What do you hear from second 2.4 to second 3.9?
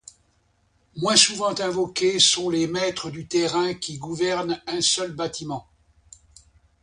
les Maîtres du terrain